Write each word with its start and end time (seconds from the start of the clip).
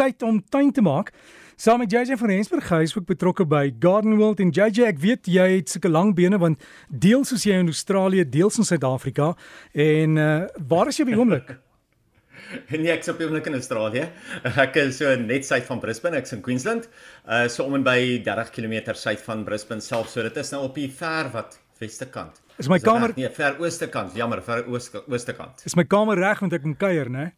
tyd 0.00 0.24
om 0.26 0.40
tuin 0.52 0.72
te 0.72 0.84
maak. 0.84 1.12
Saam 1.60 1.82
met 1.82 1.92
JJ 1.92 2.16
van 2.16 2.30
Rensburg, 2.32 2.68
hy 2.72 2.84
is 2.86 2.94
ook 2.96 3.04
betrokke 3.10 3.44
by 3.44 3.66
Garden 3.82 4.16
World 4.16 4.38
en 4.40 4.48
JJ, 4.48 4.86
ek 4.94 5.00
weet 5.02 5.28
jy 5.28 5.44
het 5.58 5.68
sulke 5.68 5.90
lang 5.92 6.14
bene 6.16 6.38
want 6.40 6.62
deels 6.88 7.34
soos 7.34 7.44
jy 7.44 7.58
in 7.60 7.68
Australië, 7.68 8.24
deels 8.24 8.56
in 8.56 8.64
Suid-Afrika 8.64 9.34
en 9.76 10.16
uh, 10.16 10.30
waar 10.70 10.88
is 10.88 10.96
jy 10.96 11.04
op 11.04 11.12
die 11.12 11.18
oomblik? 11.20 11.50
Nee, 12.50 12.88
ek 12.90 13.04
is 13.04 13.10
op 13.12 13.20
die 13.20 13.28
oomblik 13.28 13.46
in 13.46 13.54
Australië. 13.54 14.08
Ek 14.58 14.74
is 14.80 14.96
so 14.98 15.10
net 15.20 15.44
suid 15.46 15.62
van 15.68 15.78
Brisbane, 15.78 16.18
ek's 16.18 16.32
in 16.34 16.40
Queensland. 16.42 16.88
Uh 17.22 17.44
so 17.52 17.62
om 17.68 17.76
en 17.78 17.84
by 17.86 17.98
30 18.26 18.50
km 18.56 18.96
suid 18.98 19.20
van 19.22 19.44
Brisbane 19.46 19.84
self. 19.84 20.08
So 20.10 20.24
dit 20.26 20.40
is 20.40 20.50
nou 20.50 20.64
op 20.66 20.74
die 20.80 20.88
ver 20.90 21.30
wat 21.36 21.60
weste 21.78 22.08
kant. 22.10 22.40
Is 22.58 22.68
my 22.72 22.80
kamer 22.82 23.14
Nee, 23.14 23.30
ver 23.36 23.60
ooste 23.62 23.86
kant. 23.92 24.16
Jammer, 24.18 24.42
ver 24.42 24.64
ooste 24.66 25.04
ooste 25.06 25.36
kant. 25.36 25.62
Is 25.68 25.76
my 25.78 25.86
kamer 25.86 26.18
reg 26.18 26.42
want 26.42 26.56
ek 26.58 26.66
moet 26.66 26.80
kuier, 26.80 27.12
né? 27.12 27.28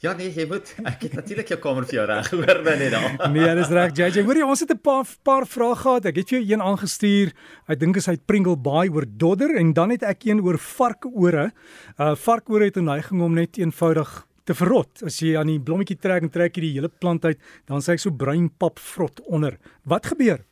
Ja 0.00 0.12
nee, 0.18 0.32
jy 0.32 0.46
moet 0.50 0.74
ek 0.92 1.06
het 1.06 1.14
natuurlik 1.20 1.48
jou 1.54 1.58
kamer 1.62 1.86
vir 1.90 1.98
jou 2.00 2.06
reg 2.06 2.30
hoor 2.30 2.62
binne 2.66 2.90
daar. 2.90 3.16
Nee, 3.34 3.54
dis 3.58 3.68
reg 3.68 3.94
JJ. 3.96 4.24
Hoorie, 4.26 4.44
ons 4.46 4.60
het 4.60 4.72
'n 4.72 4.80
paar 4.80 5.06
paar 5.22 5.46
vrae 5.46 5.74
gehad. 5.76 6.06
Ek 6.06 6.16
het 6.16 6.28
vir 6.28 6.40
jou 6.40 6.52
een 6.52 6.62
aangestuur. 6.62 7.32
Ek 7.68 7.80
dink 7.80 7.96
is 7.96 8.08
uit 8.08 8.26
Pringle 8.26 8.56
Bay 8.56 8.88
oor 8.88 9.06
dodder 9.06 9.56
en 9.56 9.72
dan 9.72 9.90
het 9.90 10.02
ek 10.02 10.24
een 10.24 10.40
oor 10.40 10.58
varkore. 10.58 11.52
Uh 11.98 12.14
varkore 12.14 12.64
het 12.64 12.76
'n 12.76 12.84
neiging 12.84 13.22
om 13.22 13.34
net 13.34 13.58
eenvoudig 13.58 14.26
te 14.44 14.54
verrot. 14.54 15.02
As 15.06 15.20
jy 15.22 15.36
aan 15.38 15.46
die 15.46 15.60
blommetjie 15.60 15.98
trek 15.98 16.22
en 16.22 16.30
trek 16.30 16.56
jy 16.56 16.62
die 16.62 16.74
hele 16.78 16.88
plant 16.88 17.24
uit, 17.24 17.38
dan 17.66 17.80
sê 17.80 17.94
ek 17.96 18.02
so 18.02 18.10
bruin 18.10 18.50
pap 18.50 18.78
vrot 18.78 19.20
onder. 19.26 19.58
Wat 19.84 20.06
gebeur? 20.06 20.42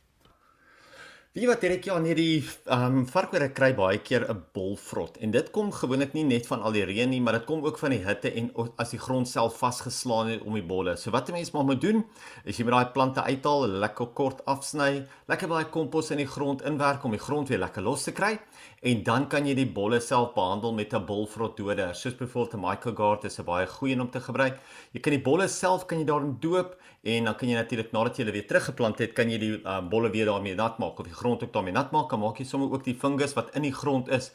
Wie 1.31 1.45
wat 1.47 1.61
Derek 1.63 1.85
ja 1.87 1.93
nee 2.03 2.11
die 2.11 2.41
ehm 2.67 2.95
um, 2.97 3.03
varkore 3.07 3.45
kry 3.55 3.69
baie 3.71 4.01
keer 4.03 4.25
'n 4.27 4.41
bolvrot 4.51 5.15
en 5.23 5.31
dit 5.31 5.51
kom 5.55 5.69
gewoonlik 5.71 6.11
nie 6.13 6.25
net 6.27 6.47
van 6.49 6.59
al 6.59 6.73
die 6.75 6.83
reën 6.83 7.09
nie, 7.09 7.21
maar 7.21 7.37
dit 7.37 7.45
kom 7.47 7.63
ook 7.63 7.77
van 7.79 7.91
die 7.95 8.01
hitte 8.03 8.33
en 8.35 8.49
as 8.75 8.91
die 8.91 8.99
grond 8.99 9.29
self 9.29 9.55
vasgeslaan 9.57 10.27
het 10.27 10.41
om 10.43 10.53
die 10.59 10.67
bolle. 10.73 10.97
So 10.97 11.09
wat 11.11 11.29
'n 11.29 11.33
mens 11.39 11.53
maar 11.53 11.63
moet 11.63 11.81
doen, 11.81 12.03
is 12.43 12.57
jy 12.57 12.65
moet 12.65 12.73
daai 12.73 12.91
plante 12.91 13.23
uithaal, 13.23 13.67
lekker 13.67 14.07
kort 14.07 14.45
afsny, 14.45 15.07
lekker 15.29 15.47
baie 15.47 15.65
kompos 15.69 16.11
in 16.11 16.17
die 16.17 16.27
grond 16.27 16.61
inwerk 16.63 17.03
om 17.05 17.11
die 17.11 17.25
grond 17.27 17.47
weer 17.47 17.59
lekker 17.59 17.81
los 17.81 18.03
te 18.03 18.11
kry 18.11 18.37
en 18.81 19.03
dan 19.03 19.27
kan 19.29 19.45
jy 19.45 19.53
die 19.55 19.71
bolle 19.71 19.99
self 20.01 20.33
behandel 20.33 20.73
met 20.73 20.93
'n 20.93 21.05
bolvrotdoder. 21.05 21.95
Soos 21.95 22.15
byvoorbeeld 22.17 22.55
'n 22.55 22.59
Mycogard 22.59 23.23
is 23.23 23.39
'n 23.39 23.45
baie 23.45 23.67
goeie 23.67 24.01
om 24.01 24.09
te 24.09 24.19
gebruik. 24.19 24.59
Jy 24.91 24.99
kan 24.99 25.13
die 25.13 25.21
bolle 25.21 25.47
self 25.47 25.85
kan 25.85 25.97
jy 25.99 26.05
daarin 26.05 26.37
doop 26.39 26.75
en 27.03 27.23
dan 27.23 27.35
kan 27.35 27.47
jy 27.47 27.55
natuurlik 27.55 27.91
nadat 27.91 28.17
jy 28.17 28.23
hulle 28.23 28.33
weer 28.33 28.47
teruggeplant 28.47 28.99
het, 28.99 29.13
kan 29.13 29.29
jy 29.29 29.37
die 29.37 29.61
um, 29.65 29.89
bolle 29.89 30.09
weer 30.09 30.25
daarmee 30.25 30.55
nat 30.55 30.77
maak 30.79 30.99
grond 31.21 31.43
ook 31.45 31.53
daarmee 31.53 31.75
nat 31.77 31.93
maak, 31.95 32.09
kan 32.09 32.21
maak 32.21 32.41
jy 32.41 32.47
sommer 32.49 32.73
ook 32.73 32.83
die 32.87 32.97
fungus 32.97 33.35
wat 33.37 33.53
in 33.57 33.67
die 33.69 33.75
grond 33.75 34.09
is 34.09 34.31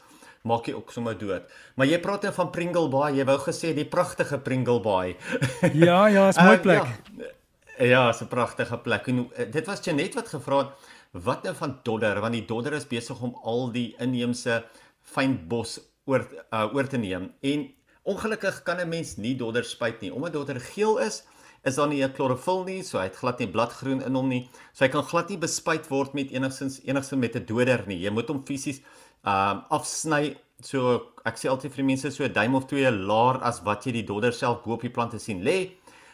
maak 0.47 0.67
jy 0.69 0.75
ook 0.77 0.91
sommer 0.95 1.17
dood. 1.19 1.47
Maar 1.75 1.89
jy 1.89 1.97
praat 2.03 2.27
nou 2.27 2.33
van 2.35 2.51
Pringle 2.53 2.89
Bay. 2.93 3.17
Jy 3.17 3.25
wou 3.27 3.37
gesê 3.43 3.73
die 3.75 3.87
pragtige 3.89 4.39
Pringle 4.39 4.79
Bay. 4.83 5.15
Ja, 5.87 6.05
ja, 6.07 6.27
is 6.31 6.39
mooi 6.39 6.59
plek. 6.63 6.85
Uh, 7.17 7.31
ja, 7.77 7.85
ja, 7.85 8.03
is 8.09 8.21
'n 8.21 8.31
pragtige 8.31 8.77
plek. 8.77 9.07
En 9.07 9.25
uh, 9.25 9.51
dit 9.51 9.65
was 9.65 9.83
Janet 9.83 10.15
wat 10.15 10.29
gevra 10.31 10.57
het 10.57 10.95
wat 11.11 11.43
nou 11.43 11.55
van 11.55 11.79
dodder 11.83 12.19
want 12.21 12.33
die 12.33 12.45
dodder 12.45 12.73
is 12.73 12.87
besig 12.87 13.19
om 13.21 13.35
al 13.43 13.71
die 13.71 13.95
inheemse 14.03 14.63
fynbos 15.01 15.79
oor 16.05 16.27
uh, 16.51 16.67
oor 16.73 16.87
te 16.87 16.97
neem. 16.97 17.31
En 17.41 17.67
ongelukkig 18.03 18.63
kan 18.63 18.79
'n 18.79 18.89
mens 18.89 19.17
nie 19.17 19.35
dodder 19.35 19.63
spuit 19.63 20.01
nie. 20.01 20.13
Omdat 20.13 20.33
dodder 20.33 20.59
geel 20.59 20.97
is, 20.99 21.23
is 21.63 21.75
daar 21.75 21.87
nie 21.87 22.03
'n 22.03 22.13
klorofil 22.13 22.63
nie, 22.63 22.83
so 22.83 22.97
hy 22.97 23.05
het 23.05 23.15
glad 23.15 23.39
nie 23.39 23.47
bladgroen 23.47 24.01
in 24.01 24.15
hom 24.15 24.29
nie. 24.29 24.49
So 24.73 24.85
hy 24.85 24.89
kan 24.89 25.03
glad 25.03 25.29
nie 25.29 25.37
bespuit 25.37 25.89
word 25.89 26.13
met 26.13 26.31
enigsins 26.31 26.81
enigsins 26.85 27.19
met 27.19 27.35
'n 27.35 27.45
doder 27.45 27.83
nie. 27.87 27.99
Jy 27.99 28.11
moet 28.11 28.27
hom 28.27 28.43
fisies 28.45 28.81
um 29.25 29.63
afsny. 29.69 30.37
So 30.61 31.13
ek 31.25 31.35
sê 31.35 31.49
altyd 31.49 31.71
vir 31.71 31.83
die 31.83 31.91
mense 31.93 32.11
so 32.11 32.23
'n 32.23 32.33
duim 32.33 32.55
of 32.55 32.67
twee 32.67 32.91
laer 32.91 33.41
as 33.43 33.61
wat 33.63 33.85
jy 33.85 33.91
die 33.91 34.05
dodder 34.05 34.33
self 34.33 34.63
bo 34.63 34.73
op 34.73 34.81
die 34.81 34.89
plante 34.89 35.19
sien 35.19 35.43
lê, 35.43 35.71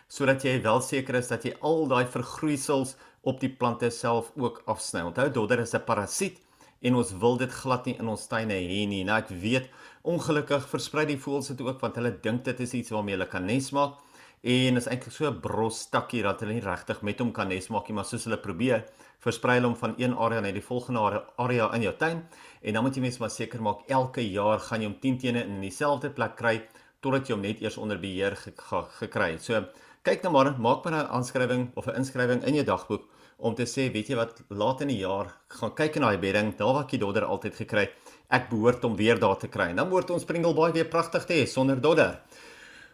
sodat 0.10 0.44
jy 0.44 0.62
wel 0.62 0.82
seker 0.82 1.16
is 1.16 1.28
dat 1.28 1.44
jy 1.44 1.54
al 1.62 1.88
daai 1.88 2.06
vergroeisels 2.06 2.96
op 3.24 3.40
die 3.40 3.50
plante 3.50 3.90
self 3.90 4.32
ook 4.36 4.64
afsny. 4.66 5.02
Onthou 5.02 5.30
dodder 5.30 5.60
is 5.60 5.74
'n 5.74 5.86
parasiet 5.86 6.40
en 6.82 6.96
ons 6.96 7.12
wil 7.12 7.38
dit 7.38 7.52
glad 7.52 7.86
nie 7.86 7.96
in 8.00 8.08
ons 8.08 8.28
tuine 8.28 8.54
hê 8.54 8.88
nie. 8.88 9.04
Nou 9.04 9.18
ek 9.18 9.30
weet 9.30 9.70
ongelukkig 10.04 10.68
versprei 10.68 11.06
die 11.06 11.18
voëls 11.18 11.48
dit 11.48 11.62
ook 11.62 11.80
want 11.80 11.96
hulle 11.96 12.12
dink 12.22 12.44
dit 12.44 12.60
is 12.60 12.74
iets 12.74 12.90
waarmee 12.90 13.16
hulle 13.16 13.30
kan 13.30 13.46
nes 13.46 13.72
maak 13.72 13.94
en 14.44 14.76
is 14.76 14.88
eintlik 14.92 15.14
so 15.16 15.26
'n 15.30 15.40
brostakkie 15.40 16.22
dat 16.24 16.42
hulle 16.42 16.54
nie 16.54 16.62
regtig 16.62 17.02
met 17.02 17.20
hom 17.20 17.32
kan 17.32 17.48
nes 17.48 17.70
maak 17.70 17.88
nie, 17.88 17.96
maar 17.96 18.06
soos 18.06 18.26
hulle 18.26 18.38
probeer, 18.38 18.84
versprei 19.20 19.56
hulle 19.56 19.68
hom 19.68 19.76
van 19.76 19.96
een 19.98 20.14
area 20.14 20.42
na 20.42 20.52
die 20.52 20.62
volgende 20.62 21.24
area 21.38 21.74
in 21.74 21.82
jou 21.82 21.94
tuin 21.98 22.28
en 22.62 22.74
dan 22.74 22.84
moet 22.84 22.96
jy 22.96 23.02
mens 23.02 23.20
maar 23.20 23.30
seker 23.30 23.62
maak 23.62 23.88
elke 23.88 24.22
jaar 24.22 24.60
gaan 24.60 24.82
jy 24.82 24.88
hom 24.88 25.00
10 25.00 25.18
tene 25.18 25.44
in 25.44 25.62
dieselfde 25.62 26.10
plek 26.10 26.36
kry 26.36 26.62
totdat 27.02 27.28
jy 27.28 27.36
hom 27.36 27.42
net 27.42 27.62
eers 27.62 27.78
onder 27.78 28.00
beheer 28.00 28.36
ge 28.36 28.52
ge 28.58 28.84
gekry 29.00 29.32
het. 29.32 29.44
So 29.44 29.66
kyk 30.04 30.24
nou 30.24 30.34
maar, 30.34 30.56
maak 30.60 30.84
maar 30.84 30.94
'n 30.94 31.08
aanskrywing 31.08 31.72
of 31.76 31.88
'n 31.88 31.96
inskrywing 31.96 32.44
in 32.44 32.56
jou 32.56 32.66
dagboek 32.66 33.04
om 33.38 33.56
te 33.56 33.64
sê, 33.64 33.92
weet 33.92 34.10
jy 34.10 34.16
wat, 34.16 34.42
laat 34.50 34.82
in 34.82 34.88
die 34.88 35.00
jaar 35.00 35.28
gaan 35.48 35.74
kyk 35.74 35.96
in 35.96 36.02
daai 36.02 36.18
bedding, 36.18 36.56
daar 36.58 36.74
waar 36.74 36.84
ek 36.84 36.90
die 36.92 37.00
dodder 37.00 37.26
altyd 37.26 37.56
gekry 37.56 37.80
het, 37.80 37.94
ek 38.30 38.50
behoort 38.50 38.84
om 38.84 38.96
weer 38.96 39.20
daar 39.20 39.38
te 39.38 39.48
kry. 39.48 39.70
En 39.70 39.76
dan 39.76 39.90
word 39.90 40.10
ons 40.10 40.26
Pringle 40.26 40.54
baie 40.54 40.74
weer 40.74 40.86
pragtig 40.86 41.26
te 41.26 41.34
hê 41.34 41.46
sonder 41.48 41.82
dodder. 41.82 42.20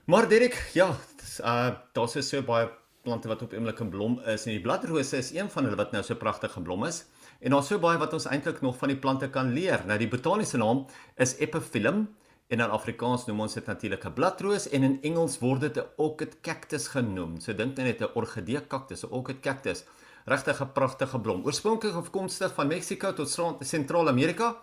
Maar 0.05 0.27
Dirk, 0.27 0.55
ja, 0.73 0.95
uh 1.39 1.72
daar's 1.94 2.17
so 2.27 2.41
baie 2.41 2.69
plante 3.03 3.27
wat 3.27 3.41
op 3.41 3.53
oomblik 3.53 3.79
in 3.79 3.89
blom 3.89 4.19
is 4.27 4.45
en 4.45 4.53
die 4.57 4.63
bladrose 4.63 5.17
is 5.17 5.31
een 5.33 5.50
van 5.50 5.63
hulle 5.67 5.79
wat 5.79 5.91
nou 5.95 6.03
so 6.03 6.16
pragtig 6.19 6.51
geblom 6.51 6.85
is. 6.85 7.05
En 7.39 7.55
daar's 7.55 7.69
so 7.72 7.79
baie 7.79 7.97
wat 7.97 8.13
ons 8.13 8.27
eintlik 8.27 8.61
nog 8.61 8.77
van 8.77 8.91
die 8.91 8.97
plante 9.00 9.29
kan 9.29 9.53
leer. 9.55 9.85
Nou 9.88 9.97
die 10.00 10.09
botaniese 10.11 10.59
naam 10.59 10.85
is 11.16 11.38
Epiphyllum 11.39 12.07
en 12.50 12.63
in 12.66 12.73
Afrikaans 12.75 13.27
noem 13.27 13.45
ons 13.45 13.53
dit 13.53 13.66
natuurlik 13.66 14.05
'n 14.05 14.13
bladroos 14.13 14.67
en 14.69 14.83
in 14.83 15.00
Engels 15.01 15.39
word 15.39 15.61
dit 15.61 15.77
'n 15.77 15.88
orchid 15.97 16.41
cactus 16.41 16.88
genoem. 16.88 17.39
So 17.39 17.53
dink 17.53 17.77
net 17.77 18.01
'n 18.01 18.11
orgidee 18.16 18.61
kaktus, 18.67 19.03
'n 19.03 19.11
orchid 19.11 19.39
cactus. 19.41 19.83
Regtig 20.25 20.61
'n 20.61 20.71
pragtige 20.73 21.19
blom. 21.19 21.45
Oorspronklik 21.45 21.94
afkomstig 21.94 22.53
van 22.53 22.67
Mexiko 22.67 23.13
tot 23.13 23.29
Sentraal-Amerika. 23.59 24.57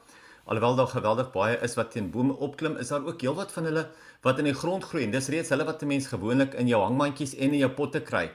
Alhoewel 0.46 0.76
daar 0.78 0.86
geweldig 0.86 1.32
baie 1.34 1.56
is 1.66 1.74
wat 1.74 1.90
teen 1.90 2.10
bome 2.14 2.36
opklim, 2.38 2.76
is 2.78 2.92
daar 2.92 3.06
ook 3.06 3.20
heelwat 3.20 3.52
van 3.52 3.64
hulle 3.66 3.88
wat 4.22 4.38
in 4.38 4.46
die 4.46 4.54
grond 4.54 4.84
groei. 4.86 5.02
En 5.04 5.10
dis 5.10 5.28
reeds 5.34 5.48
hulle 5.50 5.64
wat 5.66 5.82
'n 5.82 5.86
mens 5.90 6.06
gewoonlik 6.06 6.54
in 6.54 6.68
jou 6.68 6.82
hangmandjies 6.82 7.34
en 7.34 7.52
in 7.52 7.58
jou 7.58 7.70
potte 7.70 8.00
kry. 8.00 8.30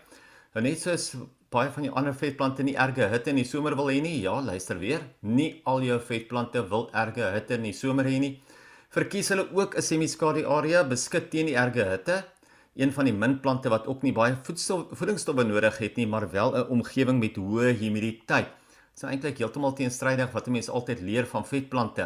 Nou 0.53 0.63
net 0.65 0.81
soos 0.81 1.15
baie 1.49 1.69
van 1.69 1.83
die 1.83 1.91
ander 1.91 2.13
vetplante 2.13 2.63
nie 2.63 2.75
erge 2.75 3.07
hitte 3.07 3.29
in 3.29 3.35
die 3.35 3.47
somer 3.47 3.75
wil 3.75 3.87
hê 3.87 4.01
nie. 4.01 4.21
Ja, 4.21 4.41
luister 4.41 4.79
weer. 4.79 4.99
Nie 5.21 5.61
al 5.63 5.81
jou 5.81 5.99
vetplante 5.99 6.69
wil 6.69 6.89
erge 6.93 7.31
hitte 7.31 7.53
in 7.53 7.63
die 7.63 7.73
somer 7.73 8.05
hê 8.05 8.19
nie. 8.19 8.41
Verkies 8.89 9.29
hulle 9.29 9.47
ook 9.53 9.75
'n 9.75 9.81
semi-skadu 9.81 10.45
area 10.45 10.83
beskik 10.83 11.29
teen 11.31 11.45
die 11.45 11.55
erge 11.55 11.83
hitte. 11.83 12.23
Een 12.75 12.91
van 12.91 13.05
die 13.05 13.13
min 13.13 13.39
plante 13.39 13.69
wat 13.69 13.87
ook 13.87 14.01
nie 14.01 14.13
baie 14.13 14.35
voedingsstowwe 14.43 15.43
nodig 15.43 15.77
het 15.77 15.95
nie, 15.95 16.07
maar 16.07 16.31
wel 16.31 16.55
'n 16.55 16.69
omgewing 16.69 17.19
met 17.19 17.35
hoë 17.35 17.73
humiditeit. 17.79 18.47
Is 19.01 19.07
eintlik 19.09 19.39
heeltemal 19.41 19.73
teenstrydig 19.73 20.29
wat 20.29 20.47
'n 20.47 20.51
mens 20.53 20.67
altyd 20.69 20.99
leer 21.01 21.25
van 21.25 21.45
vetplante. 21.51 22.03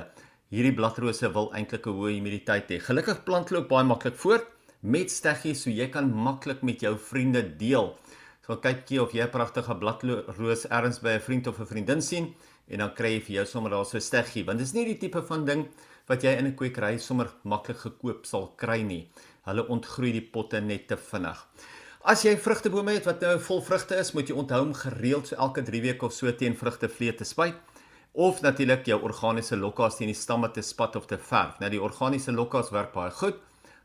Hierdie 0.47 0.75
bladrose 0.75 1.27
wil 1.33 1.51
eintlik 1.51 1.87
'n 1.87 1.95
hoë 1.97 2.11
humiditeit 2.15 2.69
hê. 2.71 2.77
Gelukkig 2.79 3.23
plant 3.25 3.49
hulle 3.49 3.61
ook 3.61 3.67
baie 3.67 3.83
maklik 3.83 4.15
voort 4.15 4.45
met 4.79 5.11
steggies 5.11 5.63
so 5.63 5.69
jy 5.69 5.89
kan 5.89 6.07
maklik 6.09 6.61
met 6.63 6.79
jou 6.79 6.97
vriende 6.97 7.41
deel. 7.57 7.97
So 8.47 8.55
kyk 8.55 8.87
jy 8.89 8.99
of 8.99 9.11
jy 9.11 9.23
'n 9.23 9.29
pragtige 9.29 9.75
bladroos 9.75 10.65
ergens 10.69 11.01
by 11.01 11.09
'n 11.09 11.19
vriend 11.19 11.47
of 11.47 11.59
'n 11.59 11.65
vriendin 11.65 12.01
sien 12.01 12.33
en 12.69 12.77
dan 12.79 12.93
kry 12.93 13.11
jy 13.15 13.21
vir 13.21 13.35
jou 13.35 13.45
sommer 13.45 13.71
daar 13.71 13.85
so 13.85 13.99
steggie 13.99 14.45
want 14.45 14.59
dit 14.59 14.67
is 14.67 14.73
nie 14.73 14.85
die 14.85 14.97
tipe 14.97 15.21
van 15.21 15.45
ding 15.45 15.67
wat 16.07 16.23
jy 16.23 16.37
in 16.37 16.45
'n 16.47 16.55
kwekery 16.55 16.97
sommer 16.97 17.27
maklik 17.43 17.77
gekoop 17.77 18.25
sal 18.25 18.53
kry 18.55 18.81
nie. 18.83 19.09
Hulle 19.43 19.67
ontgroei 19.67 20.11
die 20.13 20.29
potte 20.31 20.61
net 20.61 20.87
te 20.87 20.95
vinnig. 20.95 21.45
As 22.05 22.21
jy 22.21 22.35
vrugtebome 22.37 22.93
het 22.93 23.07
wat 23.09 23.23
nou 23.25 23.39
vol 23.41 23.63
vrugte 23.65 23.95
is, 23.97 24.11
moet 24.13 24.27
jy 24.29 24.35
onthou 24.37 24.59
om 24.61 24.73
gereeld 24.77 25.25
so 25.25 25.37
elke 25.41 25.63
3 25.65 25.79
weke 25.81 26.05
of 26.05 26.13
so 26.13 26.29
teen 26.37 26.53
vrugtevlee 26.53 27.15
te 27.17 27.25
spuit 27.25 27.55
of 28.13 28.43
natuurlik 28.45 28.85
jou 28.85 28.99
organiese 29.07 29.57
lokkas 29.57 29.97
teen 29.97 30.11
die 30.11 30.19
stamme 30.19 30.51
te 30.53 30.61
spat 30.61 30.99
of 30.99 31.07
te 31.09 31.17
verf. 31.17 31.55
Nou 31.57 31.71
die 31.73 31.81
organiese 31.81 32.29
lokkas 32.35 32.69
werk 32.75 32.91
baie 32.93 33.09
goed 33.09 33.39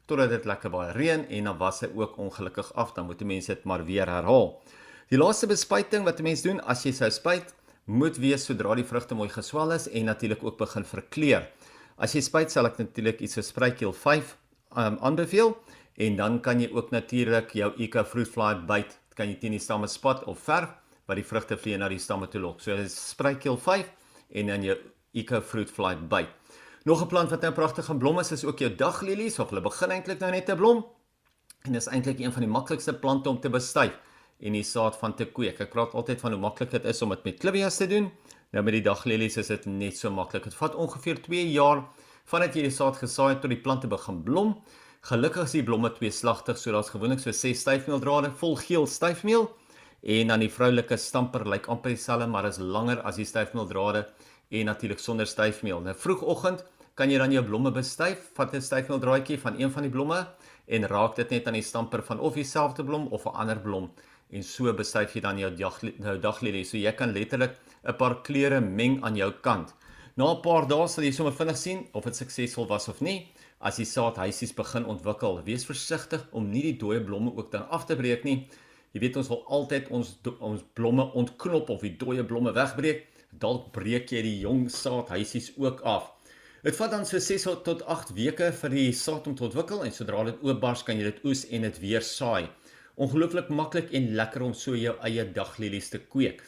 totdat 0.04 0.34
dit 0.34 0.50
lekker 0.50 0.69
baie 0.75 0.92
reën 0.98 1.25
en 1.38 1.48
dan 1.48 1.56
was 1.62 1.81
hy 1.81 1.88
ook 1.97 2.19
ongelukkig 2.20 2.69
af, 2.76 2.92
dan 2.92 3.08
moet 3.08 3.25
mense 3.25 3.54
dit 3.54 3.64
maar 3.64 3.86
weer 3.88 4.12
herhaal. 4.12 4.52
Die 5.08 5.16
laaste 5.16 5.49
bespuiting 5.49 6.05
wat 6.05 6.20
'n 6.20 6.28
mens 6.28 6.44
doen 6.44 6.61
as 6.61 6.84
jy 6.84 6.93
sou 6.93 7.11
spuit, 7.11 7.55
moet 7.87 8.20
wees 8.20 8.44
sodra 8.44 8.75
die 8.75 8.84
vrugte 8.84 9.14
mooi 9.14 9.31
geswel 9.31 9.73
is 9.73 9.88
en 9.88 10.05
natuurlik 10.05 10.44
ook 10.44 10.58
begin 10.58 10.84
verkleur. 10.84 11.49
As 11.96 12.12
jy 12.12 12.20
spuit 12.20 12.50
sal 12.50 12.66
ek 12.66 12.76
natuurlik 12.76 13.20
iets 13.20 13.32
so 13.34 13.40
Sprykel 13.40 13.93
5 13.93 14.37
um, 14.76 14.99
aanbeveel 15.00 15.56
en 15.96 16.16
dan 16.16 16.40
kan 16.40 16.60
jy 16.60 16.70
ook 16.72 16.90
natuurlik 16.90 17.54
jou 17.54 17.72
Eco 17.78 18.04
Fruit 18.04 18.28
Fly 18.28 18.54
byt, 18.66 18.98
kan 19.14 19.28
jy 19.28 19.38
teen 19.40 19.52
die 19.52 19.62
stamme 19.62 19.88
spat 19.88 20.25
of 20.25 20.38
verf 20.38 20.70
wat 21.06 21.19
die 21.19 21.26
vrugte 21.26 21.56
vliee 21.58 21.78
na 21.78 21.88
die 21.88 21.98
stamme 21.98 22.28
toe 22.31 22.40
lok. 22.40 22.60
So 22.60 22.76
dis 22.76 22.94
Sprykel 23.10 23.58
5 23.58 23.90
en 24.31 24.46
dan 24.46 24.62
jou 24.62 24.76
Eco 25.12 25.40
Fruit 25.40 25.70
Fly 25.70 25.96
byt. 25.96 26.28
Nog 26.84 27.02
'n 27.02 27.08
plant 27.08 27.31
wat 27.31 27.42
nou 27.42 27.52
pragtig 27.52 27.84
gaan 27.84 27.98
blom 27.98 28.19
is, 28.19 28.32
is 28.32 28.44
ook 28.44 28.58
jou 28.58 28.75
daglelies 28.75 29.38
of 29.38 29.50
hulle 29.50 29.60
begin 29.60 29.90
eintlik 29.90 30.20
nou 30.20 30.31
net 30.31 30.46
te 30.46 30.56
blom. 30.56 30.84
En 31.62 31.72
dis 31.72 31.87
eintlik 31.87 32.20
een 32.20 32.32
van 32.32 32.40
die 32.40 32.50
maklikste 32.50 32.94
plante 32.94 33.28
om 33.28 33.40
te 33.40 33.50
bestuif 33.50 33.98
en 34.40 34.52
die 34.52 34.64
saad 34.64 34.96
van 34.96 35.14
te 35.16 35.25
kweek. 35.25 35.60
Ek 35.60 35.70
praat 35.70 35.94
altyd 35.94 36.20
van 36.20 36.32
hoe 36.32 36.40
maklik 36.40 36.70
dit 36.70 36.84
is 36.84 37.02
om 37.02 37.12
dit 37.12 37.25
met 37.25 37.38
clivias 37.38 37.76
te 37.76 37.87
doen. 37.87 38.10
Nou 38.50 38.64
met 38.64 38.72
die 38.78 38.82
daglelies 38.82 39.37
is 39.37 39.50
dit 39.52 39.66
net 39.66 39.98
so 39.98 40.10
maklik. 40.10 40.44
Dit 40.44 40.54
vat 40.54 40.75
ongeveer 40.75 41.20
2 41.22 41.50
jaar 41.52 41.84
vandat 42.31 42.54
jy 42.54 42.62
die 42.62 42.75
saad 42.75 42.96
gesaai 42.96 43.34
het 43.34 43.42
tot 43.42 43.50
die 43.50 43.60
plante 43.60 43.90
begin 43.90 44.22
blom. 44.22 44.54
Gelukkig 45.08 45.47
is 45.49 45.55
die 45.56 45.62
blomme 45.64 45.88
tweeslagtig, 45.97 46.58
so 46.61 46.75
daar's 46.75 46.91
gewoonlik 46.93 47.23
so 47.23 47.32
6 47.32 47.62
styfmeeldrade 47.64 48.29
vol 48.37 48.58
geel 48.61 48.85
styfmeel 48.85 49.47
en 50.17 50.29
dan 50.29 50.43
die 50.44 50.50
vroulike 50.52 50.99
stamper 51.00 51.47
lyk 51.49 51.70
amper 51.73 51.94
dieselfde, 51.94 52.26
maar 52.29 52.44
is 52.44 52.58
langer 52.61 53.00
as 53.08 53.17
die 53.17 53.25
styfmeeldrade 53.25 54.02
en 54.52 54.69
natuurlik 54.69 55.00
sonder 55.00 55.29
styfmeel. 55.29 55.81
Nou 55.87 55.94
vroegoggend 55.97 56.67
kan 57.00 57.08
jy 57.08 57.17
dan 57.23 57.32
jou 57.32 57.43
blomme 57.49 57.73
bestuif, 57.73 58.29
vat 58.37 58.52
'n 58.55 58.61
styfmeeldraadjie 58.61 59.41
van 59.41 59.56
een 59.56 59.73
van 59.73 59.88
die 59.88 59.91
blomme 59.91 60.20
en 60.69 60.88
raak 60.93 61.17
dit 61.17 61.31
net 61.31 61.47
aan 61.47 61.56
die 61.56 61.64
stamper 61.64 62.02
van 62.02 62.20
of 62.20 62.35
dieselfde 62.35 62.85
blom 62.85 63.08
of 63.08 63.25
'n 63.25 63.37
ander 63.41 63.58
blom 63.58 63.91
en 64.31 64.43
so 64.43 64.73
bestuif 64.73 65.14
jy 65.14 65.20
dan 65.20 65.38
jou 65.38 65.50
nou 65.99 66.19
daglilie. 66.19 66.64
So 66.64 66.76
jy 66.76 66.93
kan 66.93 67.12
letterlik 67.12 67.56
'n 67.88 67.97
paar 67.97 68.20
kleure 68.23 68.61
meng 68.61 69.02
aan 69.02 69.17
jou 69.17 69.32
kant. 69.32 69.73
Na 70.20 70.34
'n 70.34 70.43
paar 70.44 70.67
dae 70.69 70.87
sal 70.93 71.05
jy 71.06 71.11
sommer 71.17 71.32
vinnig 71.32 71.56
sien 71.56 71.78
of 71.96 72.05
dit 72.05 72.19
suksesvol 72.19 72.67
was 72.69 72.88
of 72.93 72.99
nie. 73.00 73.31
As 73.69 73.78
die 73.81 73.87
saadhuisies 73.88 74.50
begin 74.58 74.84
ontwikkel, 74.93 75.38
wees 75.46 75.64
versigtig 75.64 76.26
om 76.37 76.50
nie 76.50 76.64
die 76.67 76.75
dooie 76.82 77.00
blomme 77.06 77.32
ook 77.38 77.49
dan 77.55 77.64
af 77.76 77.87
te 77.88 77.96
breek 77.96 78.26
nie. 78.28 78.34
Jy 78.93 79.00
weet 79.05 79.17
ons 79.17 79.31
wil 79.32 79.40
altyd 79.58 79.88
ons 79.96 80.11
ons 80.50 80.67
blomme 80.76 81.06
ontknop 81.22 81.72
of 81.72 81.87
die 81.87 81.94
dooie 82.02 82.26
blomme 82.32 82.52
wegbreek. 82.58 83.06
Dalk 83.46 83.72
breek 83.72 84.12
jy 84.12 84.22
die 84.28 84.37
jong 84.43 84.69
saadhuisies 84.69 85.55
ook 85.56 85.81
af. 85.94 86.12
Dit 86.69 86.76
vat 86.76 86.93
dan 86.99 87.08
so 87.08 87.23
6 87.31 87.49
tot 87.64 87.88
8 87.96 88.12
weke 88.20 88.52
vir 88.61 88.76
die 88.76 88.93
saad 88.93 89.26
om 89.26 89.38
te 89.38 89.49
ontwikkel 89.49 89.87
en 89.87 89.96
sodra 90.02 90.26
dit 90.28 90.44
oopbars 90.44 90.84
kan 90.84 91.00
jy 91.00 91.08
dit 91.08 91.25
oes 91.25 91.46
en 91.49 91.64
dit 91.70 91.81
weer 91.87 92.05
saai. 92.05 92.50
Ongelooflik 93.00 93.49
maklik 93.49 93.96
en 93.96 94.12
lekker 94.20 94.44
om 94.50 94.52
so 94.52 94.76
jou 94.76 94.99
eie 95.00 95.25
daglilies 95.32 95.88
te 95.96 96.05
kweek. 96.12 96.44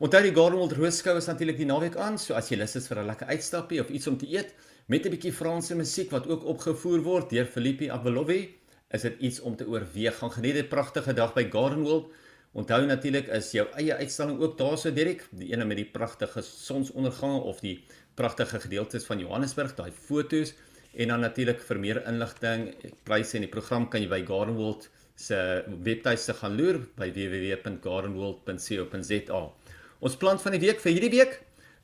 Onthou 0.00 0.22
die 0.24 0.32
Gardenwold 0.32 0.72
Roodskou 0.78 1.12
is 1.20 1.26
natuurlik 1.28 1.58
die 1.60 1.66
naweek 1.68 1.98
aan, 2.00 2.14
so 2.16 2.32
as 2.32 2.46
jy 2.48 2.56
lus 2.56 2.72
is 2.78 2.86
vir 2.88 3.02
'n 3.02 3.10
lekker 3.10 3.28
uitstappie 3.34 3.80
of 3.82 3.90
iets 3.92 4.06
om 4.08 4.16
te 4.16 4.24
eet 4.32 4.54
met 4.88 5.04
'n 5.04 5.12
bietjie 5.12 5.32
Franse 5.32 5.74
musiek 5.76 6.10
wat 6.10 6.26
ook 6.26 6.44
opgevoer 6.44 7.02
word 7.04 7.28
deur 7.28 7.44
Philippe 7.44 7.92
Abelovi, 7.92 8.48
is 8.90 9.02
dit 9.02 9.20
iets 9.20 9.40
om 9.40 9.56
te 9.56 9.68
oorweeg. 9.68 10.16
Gaan 10.16 10.32
geniet 10.32 10.54
dit 10.54 10.68
pragtige 10.68 11.12
dag 11.12 11.34
by 11.34 11.50
Gardenwold. 11.50 12.12
Onthou 12.52 12.86
natuurlik 12.86 13.28
is 13.28 13.52
jou 13.52 13.68
eie 13.76 13.94
uitstalling 13.94 14.40
ook 14.40 14.58
daar 14.58 14.78
so 14.78 14.90
Derek, 14.90 15.28
die 15.32 15.52
ene 15.52 15.64
met 15.64 15.76
die 15.76 15.90
pragtige 15.92 16.42
sonsondergange 16.42 17.40
of 17.40 17.60
die 17.60 17.84
pragtige 18.14 18.60
gedeeltes 18.60 19.04
van 19.04 19.18
Johannesburg, 19.18 19.74
daai 19.74 19.92
fotos 19.92 20.54
en 20.94 21.08
dan 21.08 21.20
natuurlik 21.20 21.60
vir 21.60 21.78
meer 21.78 22.06
inligting, 22.06 22.74
pryse 23.04 23.36
en 23.36 23.42
die 23.42 23.52
program 23.52 23.88
kan 23.88 24.00
jy 24.00 24.08
by 24.08 24.24
Gardenwold 24.24 24.88
se 25.14 25.64
webtuiste 25.84 26.34
gaan 26.34 26.56
loer 26.56 26.78
by 26.96 27.12
www.gardenwold.co.za. 27.12 29.59
Ons 30.00 30.14
plant 30.16 30.40
van 30.40 30.54
die 30.56 30.62
week 30.62 30.78
vir 30.80 30.94
hierdie 30.94 31.12
week 31.12 31.34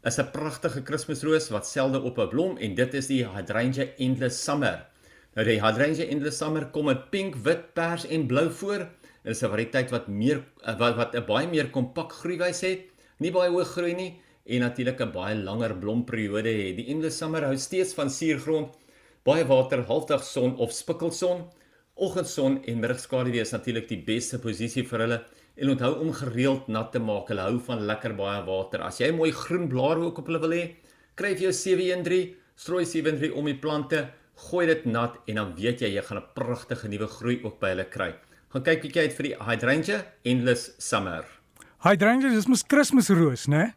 is 0.08 0.16
'n 0.18 0.30
pragtige 0.32 0.80
Kersroos 0.80 1.50
wat 1.52 1.66
selde 1.68 2.00
op 2.00 2.18
'n 2.18 2.30
blom 2.32 2.56
en 2.56 2.74
dit 2.74 2.94
is 2.94 3.08
die 3.08 3.26
Hydrangea 3.28 3.84
Endless 3.98 4.42
Summer. 4.42 4.86
Nou 5.36 5.44
die 5.44 5.60
Hydrangea 5.60 6.06
Endless 6.08 6.38
Summer 6.38 6.64
kom 6.72 6.88
in 6.88 7.02
pink, 7.10 7.34
wit, 7.44 7.74
pers 7.74 8.06
en 8.06 8.26
blou 8.26 8.48
voor. 8.50 8.88
Dit 9.22 9.36
is 9.36 9.42
'n 9.42 9.50
variëteit 9.50 9.90
wat 9.90 10.08
meer 10.08 10.42
wat 10.78 10.96
wat 10.96 11.14
'n 11.14 11.26
baie 11.26 11.46
meer 11.46 11.68
kompak 11.68 12.12
groeiwys 12.12 12.60
het, 12.62 12.80
nie 13.18 13.30
baie 13.30 13.50
hoog 13.50 13.68
groei 13.68 13.94
nie 13.94 14.18
en 14.46 14.60
natuurlik 14.60 15.00
'n 15.00 15.12
baie 15.12 15.36
langer 15.36 15.76
blomperiode 15.76 16.48
het. 16.48 16.76
Die 16.76 16.88
Endless 16.88 17.18
Summer 17.18 17.44
hou 17.44 17.56
steeds 17.56 17.92
van 17.92 18.08
suurgrond, 18.08 18.74
baie 19.24 19.44
water, 19.44 19.84
halfdag 19.84 20.24
son 20.24 20.56
of 20.56 20.72
spikkelson. 20.72 21.50
Oggendson 21.96 22.64
en 22.64 22.80
middagskaduwee 22.80 23.40
is 23.40 23.52
natuurlik 23.52 23.88
die 23.88 24.02
beste 24.04 24.38
posisie 24.38 24.84
vir 24.84 25.00
hulle 25.00 25.24
en 25.56 25.70
onthou 25.72 25.92
om 26.04 26.12
gereeld 26.12 26.68
nat 26.68 26.92
te 26.92 27.00
maak. 27.00 27.30
Hulle 27.32 27.46
hou 27.48 27.58
van 27.68 27.86
lekker 27.88 28.14
baie 28.18 28.42
water. 28.46 28.84
As 28.84 29.00
jy 29.00 29.10
mooi 29.16 29.32
groen 29.32 29.68
blare 29.72 30.04
ook 30.04 30.20
op 30.20 30.28
hulle 30.30 30.42
wil 30.44 30.54
hê, 30.56 30.64
kry 31.16 31.32
jy 31.32 31.48
jou 31.48 31.52
713, 31.52 32.34
strooi 32.56 32.84
73 32.84 33.36
om 33.36 33.48
die 33.48 33.56
plante, 33.60 34.06
gooi 34.50 34.66
dit 34.68 34.84
nat 34.84 35.16
en 35.26 35.40
dan 35.40 35.54
weet 35.56 35.80
jy 35.80 35.94
jy 35.94 36.02
gaan 36.02 36.18
'n 36.18 36.28
pragtige 36.34 36.88
nuwe 36.88 37.08
groei 37.08 37.40
ook 37.42 37.58
by 37.60 37.72
hulle 37.72 37.88
kry. 37.88 38.14
Gaan 38.52 38.62
kyk 38.62 38.82
bietjie 38.82 39.02
uit 39.02 39.16
vir 39.16 39.26
die 39.26 39.36
Hydrangea 39.40 40.04
Endless 40.24 40.72
Summer. 40.78 41.24
Hydrangea 41.84 42.36
is 42.36 42.46
mos 42.46 42.62
Kersroos, 42.62 43.46
né? 43.48 43.74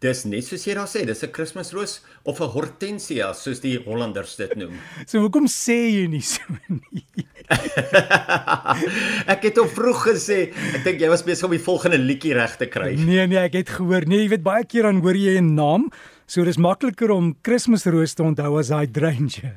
Dis 0.00 0.24
net 0.24 0.44
soos 0.46 0.64
jy 0.64 0.74
daar 0.74 0.86
sê, 0.86 1.04
dis 1.04 1.24
'n 1.24 1.32
Kersroos 1.32 2.00
of 2.24 2.40
'n 2.40 2.52
hortensia 2.54 3.32
soos 3.34 3.60
die 3.60 3.78
Hollanders 3.78 4.36
dit 4.36 4.54
noem. 4.54 4.78
so 5.06 5.18
hoekom 5.18 5.46
sê 5.46 5.90
jy 5.90 6.06
nie 6.06 6.22
so 6.22 6.42
nie? 6.68 7.04
ek 9.34 9.46
het 9.48 9.58
hom 9.60 9.68
vroeg 9.72 10.02
gesê, 10.10 10.38
ek 10.76 10.84
dink 10.84 11.00
jy 11.00 11.08
was 11.12 11.24
besig 11.26 11.48
om 11.48 11.54
die 11.56 11.62
volgende 11.62 11.98
liedjie 12.00 12.34
reg 12.36 12.56
te 12.60 12.68
kry. 12.70 12.92
Nee 12.98 13.26
nee, 13.30 13.40
ek 13.40 13.54
het 13.62 13.72
gehoor. 13.78 14.04
Nee, 14.08 14.24
jy 14.24 14.32
weet 14.36 14.44
baie 14.46 14.66
keer 14.68 14.88
dan 14.88 15.00
hoor 15.04 15.16
jy 15.16 15.38
'n 15.40 15.54
naam, 15.56 15.88
so 16.26 16.44
dis 16.44 16.60
makliker 16.60 17.10
om 17.14 17.34
Kersroos 17.42 18.14
te 18.14 18.22
onthou 18.22 18.58
as 18.60 18.68
hy 18.74 18.86
Dranger. 18.86 19.56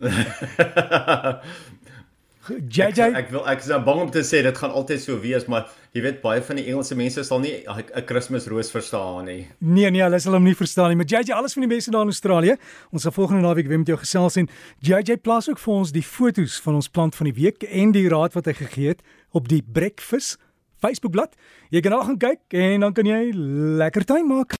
JJ 2.58 3.04
ek, 3.06 3.16
ek 3.16 3.30
wil 3.34 3.46
ek 3.48 3.62
is 3.62 3.68
nou 3.70 3.78
bang 3.86 4.00
om 4.06 4.10
te 4.10 4.22
sê 4.26 4.42
dit 4.42 4.58
gaan 4.58 4.72
altyd 4.74 5.02
so 5.02 5.18
wees 5.22 5.46
maar 5.50 5.68
jy 5.94 6.02
weet 6.04 6.20
baie 6.22 6.42
van 6.42 6.58
die 6.60 6.66
Engelse 6.70 6.96
mense 6.98 7.24
sal 7.26 7.40
nie 7.42 7.64
'n 7.66 8.04
Kersroos 8.06 8.70
verstaan 8.70 9.24
nie. 9.24 9.46
Nee 9.60 9.90
nee, 9.90 10.02
hulle 10.02 10.20
sal 10.20 10.34
hom 10.34 10.44
nie 10.44 10.54
verstaan 10.54 10.88
nie. 10.90 10.96
Maar 10.96 11.06
JJ 11.06 11.32
alles 11.32 11.52
van 11.54 11.68
die 11.68 11.74
beste 11.76 11.90
daar 11.90 12.02
in 12.02 12.14
Australië. 12.14 12.56
Ons 12.92 13.02
sal 13.02 13.12
volgende 13.12 13.42
naweek 13.42 13.68
weer 13.68 13.78
met 13.78 13.88
jou 13.88 13.98
gesels 13.98 14.36
en 14.36 14.48
JJ 14.80 15.16
plaas 15.22 15.48
ook 15.48 15.58
vir 15.58 15.74
ons 15.74 15.92
die 15.92 16.02
fotos 16.02 16.60
van 16.60 16.74
ons 16.74 16.88
plant 16.88 17.14
van 17.14 17.26
die 17.30 17.42
week 17.42 17.62
en 17.62 17.92
die 17.92 18.08
raad 18.08 18.34
wat 18.34 18.46
hy 18.46 18.52
gegee 18.52 18.88
het 18.88 19.02
op 19.32 19.48
die 19.48 19.62
Breakfast 19.62 20.38
Facebookblad. 20.80 21.34
Jy 21.70 21.80
kan 21.80 21.92
daar 21.92 22.04
gaan 22.04 22.18
kyk 22.18 22.40
en 22.56 22.80
dan 22.80 22.92
kan 22.92 23.06
jy 23.06 23.30
lekker 23.80 24.04
tuin 24.04 24.26
maak. 24.26 24.56